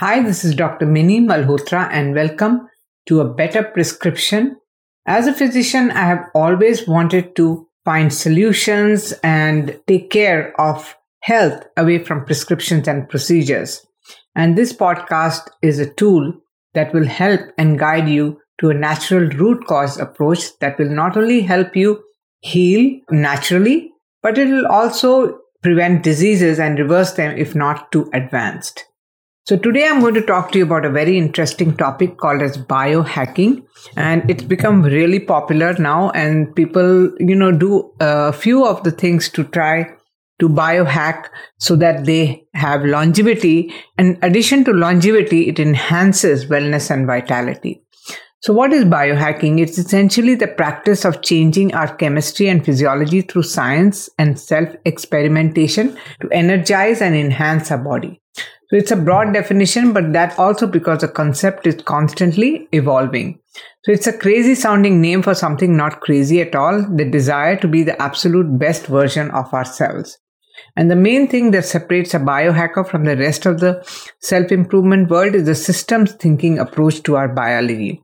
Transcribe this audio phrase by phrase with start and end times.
[0.00, 0.86] Hi, this is Dr.
[0.86, 2.68] Minni Malhotra and welcome
[3.08, 4.56] to a better prescription.
[5.06, 11.66] As a physician, I have always wanted to find solutions and take care of health
[11.76, 13.84] away from prescriptions and procedures.
[14.36, 16.32] And this podcast is a tool
[16.74, 21.16] that will help and guide you to a natural root cause approach that will not
[21.16, 22.04] only help you
[22.38, 23.90] heal naturally,
[24.22, 28.87] but it will also prevent diseases and reverse them if not too advanced.
[29.48, 32.58] So today I'm going to talk to you about a very interesting topic called as
[32.58, 33.64] biohacking
[33.96, 38.90] and it's become really popular now and people you know do a few of the
[38.90, 39.90] things to try
[40.40, 43.72] to biohack so that they have longevity.
[43.96, 47.82] In addition to longevity, it enhances wellness and vitality.
[48.40, 49.60] So, what is biohacking?
[49.60, 55.96] It's essentially the practice of changing our chemistry and physiology through science and self experimentation
[56.20, 58.20] to energize and enhance our body.
[58.70, 63.40] So, it's a broad definition, but that also because the concept is constantly evolving.
[63.84, 67.68] So, it's a crazy sounding name for something not crazy at all the desire to
[67.68, 70.18] be the absolute best version of ourselves.
[70.76, 73.84] And the main thing that separates a biohacker from the rest of the
[74.20, 78.02] self improvement world is the systems thinking approach to our biology.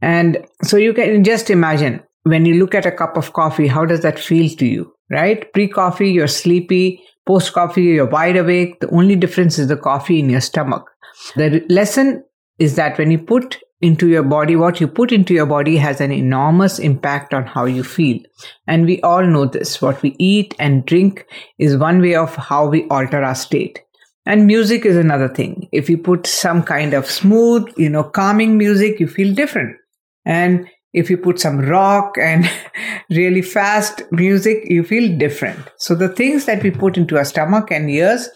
[0.00, 3.84] And so you can just imagine when you look at a cup of coffee, how
[3.84, 5.52] does that feel to you, right?
[5.52, 7.02] Pre coffee, you're sleepy.
[7.28, 8.80] Post coffee, you're wide awake.
[8.80, 10.90] The only difference is the coffee in your stomach.
[11.36, 12.24] The lesson
[12.58, 16.00] is that when you put into your body, what you put into your body has
[16.00, 18.18] an enormous impact on how you feel.
[18.66, 19.82] And we all know this.
[19.82, 21.26] What we eat and drink
[21.58, 23.80] is one way of how we alter our state.
[24.26, 25.68] And music is another thing.
[25.70, 29.76] If you put some kind of smooth, you know, calming music, you feel different.
[30.24, 30.66] And
[30.98, 32.50] if you put some rock and
[33.10, 35.58] really fast music, you feel different.
[35.76, 38.28] So the things that we put into our stomach and ears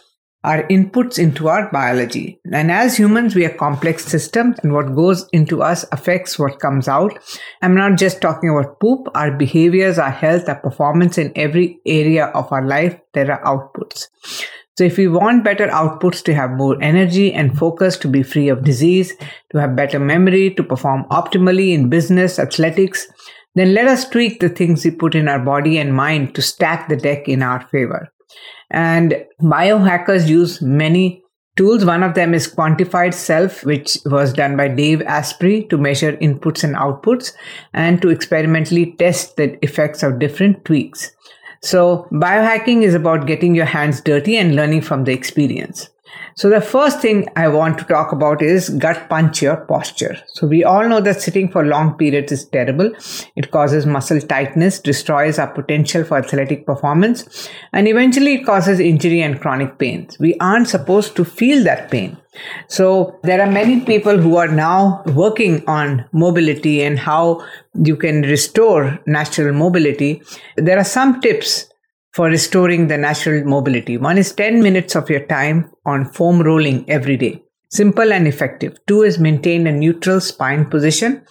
[0.45, 2.41] are inputs into our biology.
[2.53, 6.89] And as humans, we are complex systems and what goes into us affects what comes
[6.89, 7.17] out.
[7.63, 12.27] I'm not just talking about poop, our behaviors, our health, our performance in every area
[12.27, 14.09] of our life, there are outputs.
[14.79, 18.49] So if we want better outputs to have more energy and focus, to be free
[18.49, 19.15] of disease,
[19.51, 23.07] to have better memory, to perform optimally in business, athletics,
[23.55, 26.89] then let us tweak the things we put in our body and mind to stack
[26.89, 28.09] the deck in our favor.
[28.71, 31.23] And biohackers use many
[31.57, 31.85] tools.
[31.85, 36.65] One of them is Quantified Self, which was done by Dave Asprey to measure inputs
[36.65, 37.33] and outputs
[37.75, 41.11] and to experimentally test the effects of different tweaks.
[41.63, 45.89] So biohacking is about getting your hands dirty and learning from the experience.
[46.35, 50.17] So the first thing I want to talk about is gut punch your posture.
[50.29, 52.93] So we all know that sitting for long periods is terrible.
[53.37, 59.21] It causes muscle tightness, destroys our potential for athletic performance, and eventually it causes injury
[59.21, 60.19] and chronic pains.
[60.19, 62.17] We aren't supposed to feel that pain.
[62.67, 68.23] So there are many people who are now working on mobility and how you can
[68.23, 70.23] restore natural mobility.
[70.57, 71.67] There are some tips
[72.13, 73.97] for restoring the natural mobility.
[73.97, 77.43] One is 10 minutes of your time on foam rolling every day.
[77.71, 78.77] Simple and effective.
[78.87, 81.25] Two is maintain a neutral spine position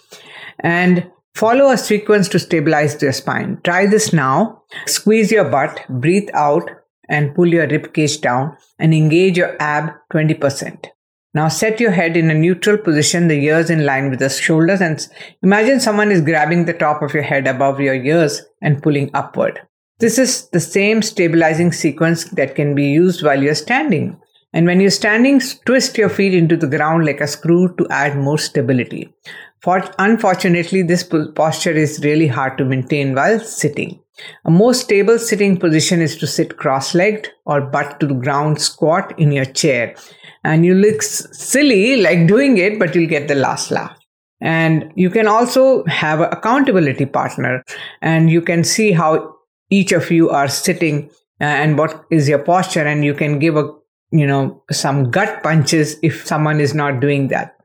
[0.60, 3.60] and follow a sequence to stabilize your spine.
[3.62, 4.62] Try this now.
[4.86, 6.68] Squeeze your butt, breathe out
[7.08, 10.86] and pull your rib cage down and engage your ab 20%.
[11.34, 14.80] Now set your head in a neutral position, the ears in line with the shoulders
[14.80, 15.06] and
[15.42, 19.60] imagine someone is grabbing the top of your head above your ears and pulling upward.
[20.02, 24.20] This is the same stabilizing sequence that can be used while you're standing.
[24.52, 28.18] And when you're standing, twist your feet into the ground like a screw to add
[28.18, 29.14] more stability.
[29.60, 34.00] For, unfortunately, this posture is really hard to maintain while sitting.
[34.44, 38.60] A more stable sitting position is to sit cross legged or butt to the ground
[38.60, 39.94] squat in your chair.
[40.42, 43.96] And you look silly like doing it, but you'll get the last laugh.
[44.40, 47.62] And you can also have an accountability partner
[48.00, 49.36] and you can see how
[49.72, 51.10] each of you are sitting
[51.40, 53.68] uh, and what is your posture and you can give a
[54.10, 57.56] you know some gut punches if someone is not doing that.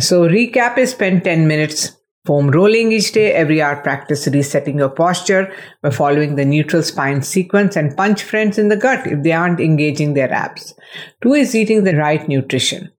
[0.00, 1.92] So recap is spend 10 minutes
[2.26, 3.32] foam rolling each day.
[3.32, 5.52] Every hour practice resetting your posture
[5.82, 9.60] by following the neutral spine sequence and punch friends in the gut if they aren't
[9.60, 10.74] engaging their abs.
[11.22, 12.90] Two is eating the right nutrition.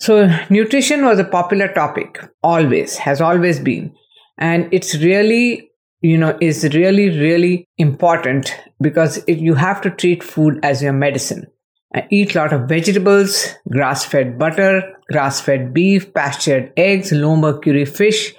[0.00, 3.92] So nutrition was a popular topic always has always been
[4.38, 5.67] and it's really
[6.00, 10.92] you know is really really important because it, you have to treat food as your
[10.92, 11.46] medicine
[11.94, 18.34] I eat a lot of vegetables grass-fed butter grass-fed beef pastured eggs low mercury fish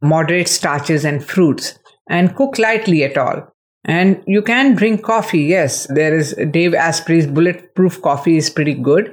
[0.00, 1.78] moderate starches and fruits
[2.08, 3.52] and cook lightly at all
[3.84, 5.40] And you can drink coffee.
[5.40, 9.08] Yes, there is Dave Asprey's bulletproof coffee is pretty good.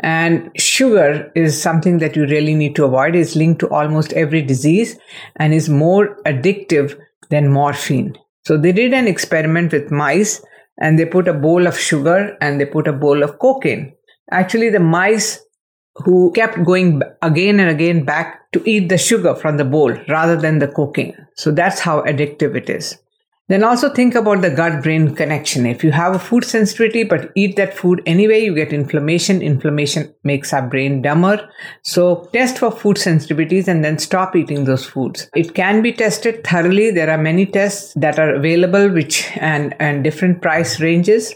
[0.00, 3.16] And sugar is something that you really need to avoid.
[3.16, 4.98] It's linked to almost every disease
[5.36, 6.98] and is more addictive
[7.30, 8.16] than morphine.
[8.44, 10.42] So they did an experiment with mice
[10.80, 13.94] and they put a bowl of sugar and they put a bowl of cocaine.
[14.30, 15.40] Actually, the mice
[15.96, 20.36] who kept going again and again back to eat the sugar from the bowl rather
[20.36, 21.14] than the cocaine.
[21.36, 22.98] So that's how addictive it is.
[23.50, 25.66] Then also think about the gut brain connection.
[25.66, 29.42] If you have a food sensitivity but eat that food anyway, you get inflammation.
[29.42, 31.50] Inflammation makes our brain dumber.
[31.82, 35.28] So test for food sensitivities and then stop eating those foods.
[35.34, 36.92] It can be tested thoroughly.
[36.92, 41.34] There are many tests that are available which and, and different price ranges.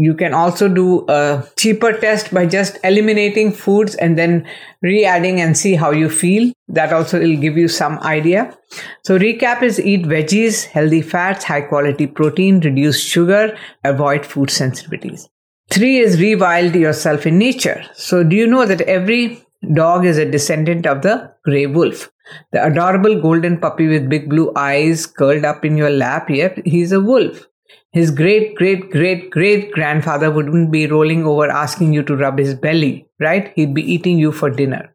[0.00, 4.46] You can also do a cheaper test by just eliminating foods and then
[4.80, 6.54] re-adding and see how you feel.
[6.68, 8.56] That also will give you some idea.
[9.04, 15.28] So recap is eat veggies, healthy fats, high quality protein, reduce sugar, avoid food sensitivities.
[15.70, 17.84] Three is rewild yourself in nature.
[17.92, 19.42] So do you know that every
[19.74, 22.10] dog is a descendant of the grey wolf?
[22.52, 26.92] The adorable golden puppy with big blue eyes curled up in your lap, yep, he's
[26.92, 27.46] a wolf.
[27.92, 32.54] His great great great great grandfather wouldn't be rolling over asking you to rub his
[32.54, 33.52] belly, right?
[33.56, 34.94] He'd be eating you for dinner.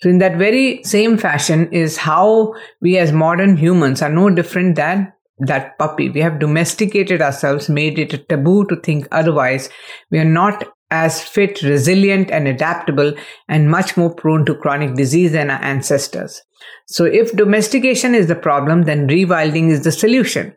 [0.00, 4.76] So, in that very same fashion, is how we as modern humans are no different
[4.76, 6.10] than that puppy.
[6.10, 9.70] We have domesticated ourselves, made it a taboo to think otherwise.
[10.10, 13.14] We are not as fit, resilient, and adaptable,
[13.48, 16.42] and much more prone to chronic disease than our ancestors.
[16.86, 20.54] So, if domestication is the problem, then rewilding is the solution.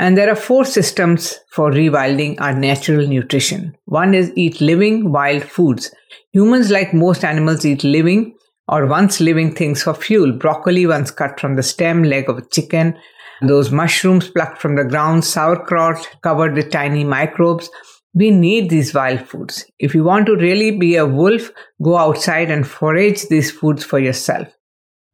[0.00, 3.76] And there are four systems for rewilding our natural nutrition.
[3.84, 5.94] One is eat living wild foods.
[6.32, 8.34] Humans, like most animals, eat living
[8.66, 10.32] or once living things for fuel.
[10.32, 12.96] Broccoli once cut from the stem, leg of a chicken,
[13.42, 17.68] those mushrooms plucked from the ground, sauerkraut covered with tiny microbes.
[18.14, 19.66] We need these wild foods.
[19.78, 21.50] If you want to really be a wolf,
[21.82, 24.48] go outside and forage these foods for yourself.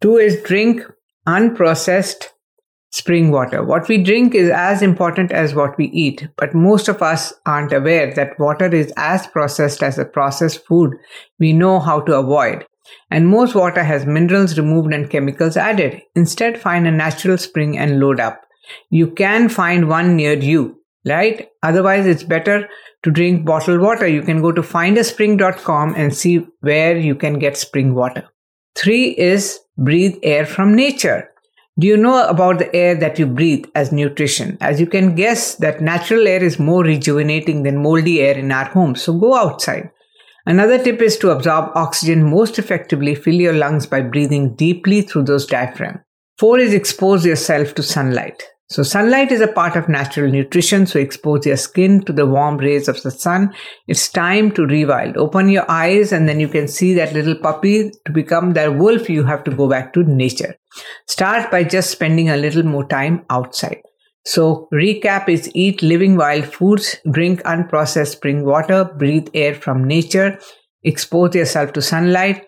[0.01, 0.83] Two is drink
[1.27, 2.27] unprocessed
[2.97, 3.63] spring water.
[3.63, 7.75] What we drink is as important as what we eat, but most of us aren't
[7.75, 10.95] aware that water is as processed as the processed food
[11.39, 12.65] we know how to avoid.
[13.11, 16.01] And most water has minerals removed and chemicals added.
[16.15, 18.41] Instead, find a natural spring and load up.
[18.89, 21.51] You can find one near you, right?
[21.63, 22.67] Otherwise, it's better
[23.03, 24.07] to drink bottled water.
[24.07, 28.25] You can go to findaspring.com and see where you can get spring water.
[28.75, 31.31] Three is breathe air from nature.
[31.79, 34.57] Do you know about the air that you breathe as nutrition?
[34.63, 38.65] As you can guess, that natural air is more rejuvenating than moldy air in our
[38.65, 39.03] homes.
[39.03, 39.91] So go outside.
[40.47, 43.15] Another tip is to absorb oxygen most effectively.
[43.15, 46.01] Fill your lungs by breathing deeply through those diaphragm.
[46.39, 48.43] Four is expose yourself to sunlight.
[48.69, 50.87] So sunlight is a part of natural nutrition.
[50.87, 53.55] So expose your skin to the warm rays of the sun.
[53.87, 55.17] It's time to rewild.
[55.17, 57.93] Open your eyes and then you can see that little puppy.
[58.07, 60.57] To become that wolf, you have to go back to nature.
[61.07, 63.83] Start by just spending a little more time outside.
[64.25, 70.41] So recap is eat living wild foods, drink unprocessed spring water, breathe air from nature,
[70.83, 72.45] expose yourself to sunlight,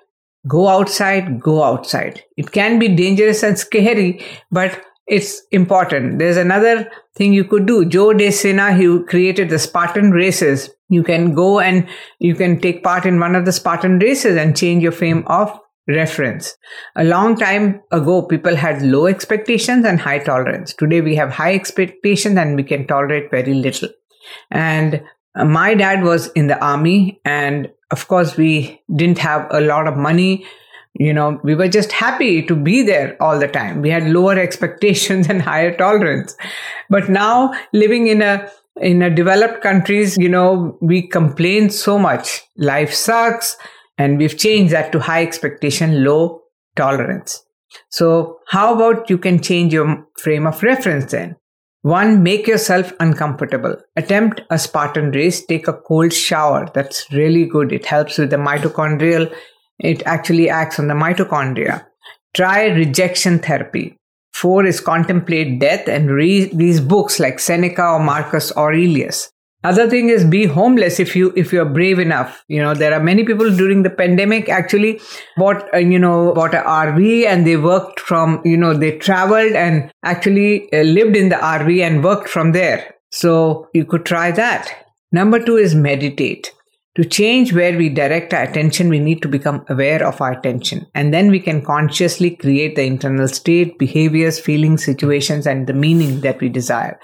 [0.49, 2.25] go outside, go outside.
[2.37, 6.19] It can be dangerous and scary, but it's important.
[6.19, 7.85] There's another thing you could do.
[7.85, 10.71] Joe DeSena, who created the Spartan races.
[10.91, 11.89] You can go and
[12.19, 15.59] you can take part in one of the Spartan races and change your frame of
[15.89, 16.57] reference.
[16.97, 20.75] A long time ago, people had low expectations and high tolerance.
[20.75, 23.89] Today, we have high expectations and we can tolerate very little.
[24.51, 25.03] And
[25.35, 29.87] uh, my dad was in the army, and of course, we didn't have a lot
[29.89, 30.45] of money
[30.95, 34.39] you know we were just happy to be there all the time we had lower
[34.47, 36.37] expectations and higher tolerance
[36.91, 42.43] but now living in a in a developed countries you know we complain so much
[42.57, 43.57] life sucks
[43.97, 46.41] and we've changed that to high expectation low
[46.77, 47.45] tolerance
[47.91, 51.37] so how about you can change your frame of reference then
[51.83, 53.77] one, make yourself uncomfortable.
[53.95, 55.47] Attempt a Spartan race.
[55.47, 56.69] Take a cold shower.
[56.75, 57.73] That's really good.
[57.73, 59.33] It helps with the mitochondrial
[59.79, 61.87] it actually acts on the mitochondria.
[62.35, 63.97] Try rejection therapy.
[64.33, 69.31] Four is contemplate death and read these books like Seneca or Marcus Aurelius.
[69.65, 72.45] Other thing is be homeless if you if you're brave enough.
[72.47, 75.01] You know there are many people during the pandemic actually
[75.37, 79.53] bought uh, you know bought an RV and they worked from you know they traveled
[79.53, 82.95] and actually uh, lived in the RV and worked from there.
[83.11, 84.87] So you could try that.
[85.11, 86.53] Number two is meditate.
[86.95, 90.87] To change where we direct our attention, we need to become aware of our attention.
[90.95, 96.23] And then we can consciously create the internal state, behaviors, feelings, situations, and the meaning
[96.23, 96.99] that we desire.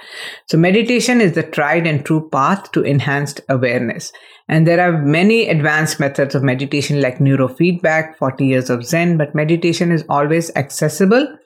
[0.49, 4.13] So meditation is the tried and true path to enhanced awareness.
[4.49, 9.35] And there are many advanced methods of meditation like neurofeedback, 40 years of Zen, but
[9.35, 11.39] meditation is always accessible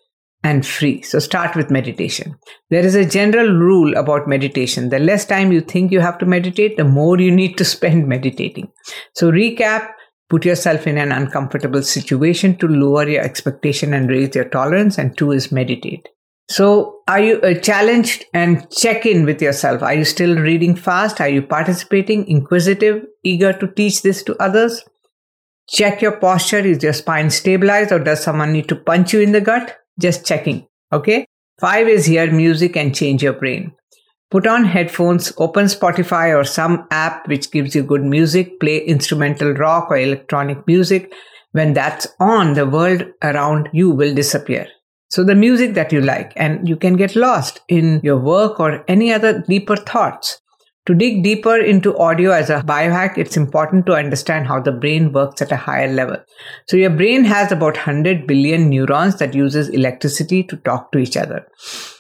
[0.44, 1.02] and free.
[1.02, 2.36] So start with meditation.
[2.70, 4.88] There is a general rule about meditation.
[4.88, 8.08] The less time you think you have to meditate, the more you need to spend
[8.14, 8.70] meditating.
[9.14, 9.90] So recap,
[10.30, 14.98] put yourself in an uncomfortable situation to lower your expectation and raise your tolerance.
[14.98, 16.08] And two is meditate.
[16.50, 19.82] So are you uh, challenged and check in with yourself?
[19.82, 21.20] Are you still reading fast?
[21.20, 24.82] Are you participating, inquisitive, eager to teach this to others?
[25.68, 26.60] Check your posture.
[26.60, 29.76] Is your spine stabilized or does someone need to punch you in the gut?
[29.98, 30.66] Just checking.
[30.92, 31.26] Okay.
[31.60, 33.72] Five is hear music and change your brain.
[34.30, 39.54] Put on headphones, open Spotify or some app which gives you good music, play instrumental
[39.54, 41.12] rock or electronic music.
[41.52, 44.68] When that's on, the world around you will disappear.
[45.10, 48.84] So the music that you like and you can get lost in your work or
[48.86, 50.38] any other deeper thoughts.
[50.88, 55.12] To dig deeper into audio as a biohack, it's important to understand how the brain
[55.12, 56.16] works at a higher level.
[56.66, 61.14] So your brain has about 100 billion neurons that uses electricity to talk to each
[61.14, 61.46] other.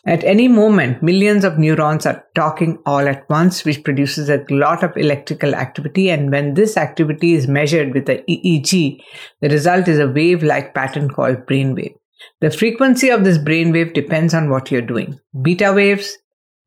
[0.06, 4.82] At any moment, millions of neurons are talking all at once, which produces a lot
[4.82, 6.08] of electrical activity.
[6.08, 9.02] And when this activity is measured with the EEG,
[9.42, 11.92] the result is a wave-like pattern called brainwave.
[12.40, 15.20] The frequency of this brainwave depends on what you're doing.
[15.42, 16.16] Beta waves,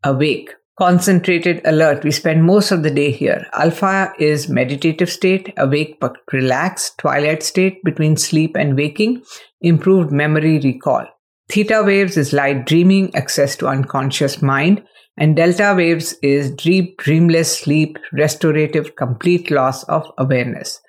[0.04, 2.04] awake concentrated alert.
[2.04, 3.46] We spend most of the day here.
[3.54, 9.24] Alpha is meditative state, awake but relaxed, twilight state between sleep and waking,
[9.62, 11.06] improved memory recall.
[11.50, 14.84] Theta waves is light dreaming, access to unconscious mind,
[15.18, 20.80] and delta waves is deep, dreamless sleep, restorative, complete loss of awareness.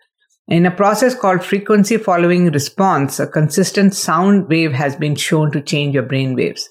[0.49, 5.61] In a process called frequency following response, a consistent sound wave has been shown to
[5.61, 6.69] change your brain waves.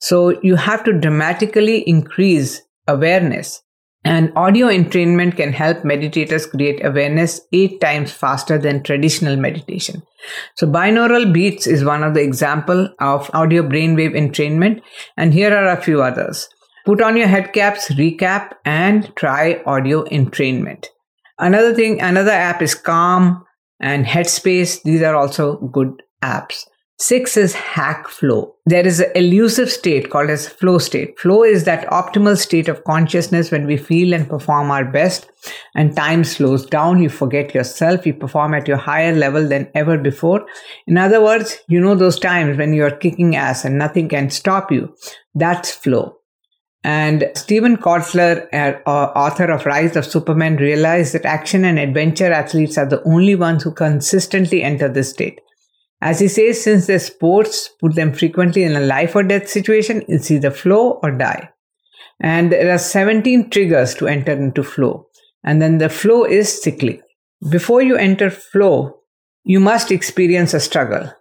[0.00, 3.62] So you have to dramatically increase awareness.
[4.04, 10.04] And audio entrainment can help meditators create awareness eight times faster than traditional meditation.
[10.54, 14.80] So binaural beats is one of the example of audio brainwave entrainment.
[15.16, 16.48] And here are a few others.
[16.84, 20.86] Put on your head caps, recap, and try audio entrainment.
[21.40, 23.44] Another thing, another app is Calm
[23.80, 24.84] and Headspace.
[24.84, 26.64] These are also good apps.
[26.98, 28.54] Six is hack flow.
[28.64, 31.18] There is an elusive state called as flow state.
[31.20, 35.28] Flow is that optimal state of consciousness when we feel and perform our best
[35.74, 37.02] and time slows down.
[37.02, 38.06] You forget yourself.
[38.06, 40.46] You perform at your higher level than ever before.
[40.86, 44.30] In other words, you know those times when you are kicking ass and nothing can
[44.30, 44.94] stop you.
[45.34, 46.16] That's flow.
[46.82, 48.46] And Steven Kotler,
[48.86, 53.64] author of Rise of Superman, realized that action and adventure athletes are the only ones
[53.64, 55.40] who consistently enter this state.
[56.00, 60.02] As he says, since their sports put them frequently in a life or death situation,
[60.08, 61.50] it's either flow or die.
[62.20, 65.06] And there are 17 triggers to enter into flow.
[65.44, 67.00] And then the flow is cyclic.
[67.50, 69.00] Before you enter flow,
[69.44, 71.12] you must experience a struggle.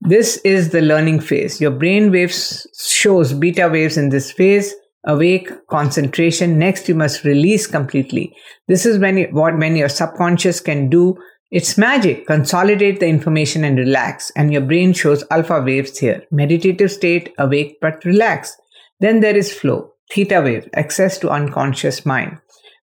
[0.00, 1.60] This is the learning phase.
[1.60, 4.74] Your brain waves shows beta waves in this phase,
[5.04, 6.58] awake, concentration.
[6.58, 8.34] Next, you must release completely.
[8.68, 11.16] This is you, what when your subconscious can do
[11.52, 12.26] it's magic.
[12.26, 16.24] Consolidate the information and relax, and your brain shows alpha waves here.
[16.30, 18.56] Meditative state, awake but relax.
[19.00, 22.38] Then there is flow, theta wave, access to unconscious mind.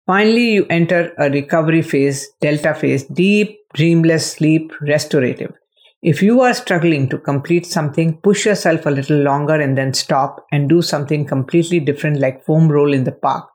[0.07, 5.55] Finally, you enter a recovery phase, delta phase, deep, dreamless sleep, restorative.
[6.03, 10.45] If you are struggling to complete something, push yourself a little longer and then stop
[10.53, 13.49] and do something completely different like foam roll in the park.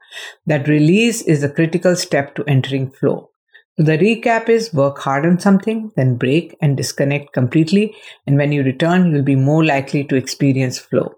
[0.48, 3.30] That release is a critical step to entering flow.
[3.78, 7.96] The recap is work hard on something, then break and disconnect completely.
[8.28, 11.16] And when you return, you'll be more likely to experience flow.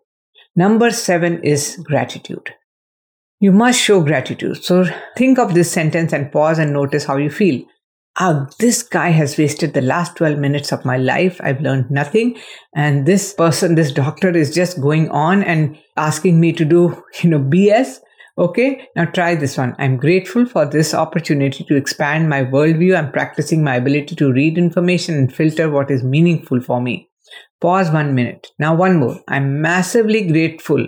[0.56, 2.54] Number seven is gratitude.
[3.42, 4.64] You must show gratitude.
[4.64, 4.86] So
[5.18, 7.62] think of this sentence and pause and notice how you feel.
[8.18, 11.42] Ah, this guy has wasted the last 12 minutes of my life.
[11.44, 12.38] I've learned nothing.
[12.74, 17.30] And this person, this doctor is just going on and asking me to do, you
[17.30, 17.98] know, BS.
[18.38, 19.76] Okay, now try this one.
[19.80, 24.58] I'm grateful for this opportunity to expand my worldview I'm practicing my ability to read
[24.58, 27.10] information and filter what is meaningful for me.
[27.62, 28.52] Pause one minute.
[28.60, 29.22] Now, one more.
[29.30, 30.86] I'm massively grateful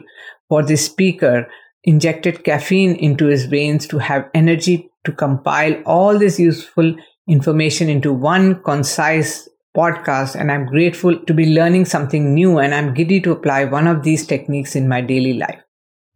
[0.49, 1.47] for this speaker
[1.85, 6.95] injected caffeine into his veins to have energy to compile all this useful
[7.29, 10.35] information into one concise podcast.
[10.37, 14.03] And I'm grateful to be learning something new and I'm giddy to apply one of
[14.03, 15.61] these techniques in my daily life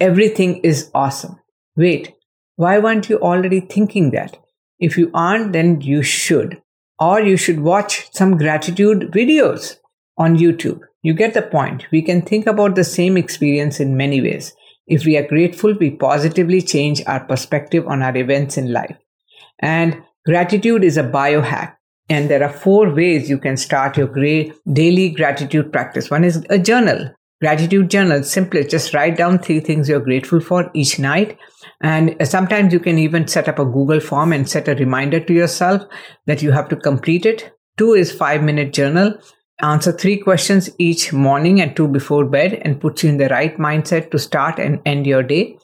[0.01, 1.39] everything is awesome.
[1.77, 2.13] Wait,
[2.55, 4.38] why weren't you already thinking that?
[4.79, 6.62] If you aren't, then you should.
[7.00, 9.77] Or you should watch some gratitude videos
[10.17, 10.81] on YouTube.
[11.03, 11.86] You get the point.
[11.91, 14.53] We can think about the same experience in many ways.
[14.88, 18.98] If we are grateful, we positively change our perspective on our events in life.
[19.60, 21.75] And gratitude is a biohack.
[22.10, 24.12] And there are four ways you can start your
[24.74, 26.10] daily gratitude practice.
[26.10, 27.12] One is a journal.
[27.41, 31.39] Gratitude journal, simply just write down three things you're grateful for each night.
[31.81, 35.19] And uh, sometimes you can even set up a Google form and set a reminder
[35.19, 35.81] to yourself
[36.27, 37.51] that you have to complete it.
[37.77, 39.17] Two is five minute journal.
[39.60, 43.57] Answer three questions each morning and two before bed and puts you in the right
[43.57, 45.57] mindset to start and end your day.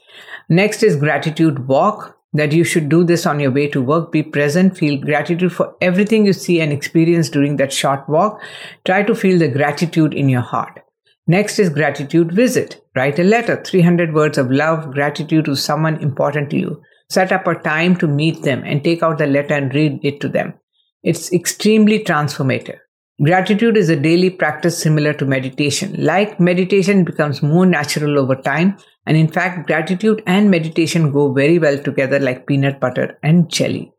[0.50, 4.12] Next is gratitude walk that you should do this on your way to work.
[4.12, 8.42] Be present, feel gratitude for everything you see and experience during that short walk.
[8.84, 10.82] Try to feel the gratitude in your heart.
[11.28, 12.82] Next is gratitude visit.
[12.96, 16.82] Write a letter, 300 words of love, gratitude to someone important to you.
[17.10, 20.22] Set up a time to meet them and take out the letter and read it
[20.22, 20.54] to them.
[21.04, 22.78] It's extremely transformative.
[23.24, 25.96] Gratitude is a daily practice similar to meditation.
[25.98, 28.78] Like meditation becomes more natural over time.
[29.06, 33.92] And in fact, gratitude and meditation go very well together like peanut butter and jelly.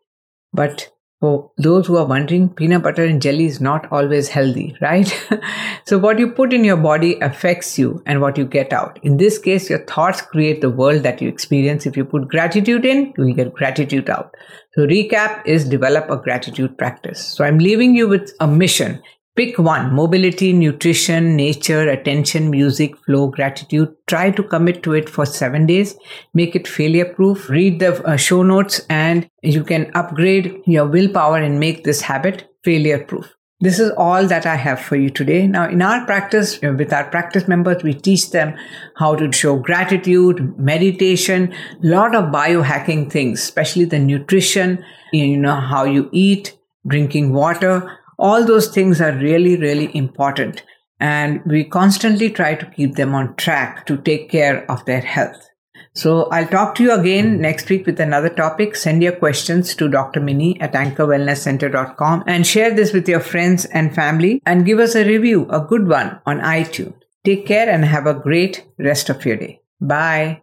[0.52, 5.12] But for those who are wondering, peanut butter and jelly is not always healthy, right?
[5.84, 9.00] so what you put in your body affects you and what you get out.
[9.02, 11.87] In this case, your thoughts create the world that you experience.
[11.87, 14.32] If you put gratitude in, you will get gratitude out.
[14.75, 17.20] So recap is develop a gratitude practice.
[17.20, 19.02] So I'm leaving you with a mission.
[19.38, 23.95] Pick one mobility, nutrition, nature, attention, music, flow, gratitude.
[24.09, 25.97] Try to commit to it for seven days.
[26.35, 27.49] Make it failure proof.
[27.49, 32.52] Read the uh, show notes and you can upgrade your willpower and make this habit
[32.64, 33.33] failure proof.
[33.61, 35.47] This is all that I have for you today.
[35.47, 38.57] Now, in our practice, with our practice members, we teach them
[38.97, 45.61] how to show gratitude, meditation, a lot of biohacking things, especially the nutrition, you know,
[45.61, 50.62] how you eat, drinking water, all those things are really, really important.
[51.00, 55.48] And we constantly try to keep them on track to take care of their health.
[55.94, 57.40] So I'll talk to you again hmm.
[57.40, 58.76] next week with another topic.
[58.76, 60.20] Send your questions to Dr.
[60.20, 65.04] Minni at anchorwellnesscenter.com and share this with your friends and family and give us a
[65.04, 66.94] review, a good one on iTunes.
[67.25, 69.61] Take care and have a great rest of your day.
[69.81, 70.42] Bye.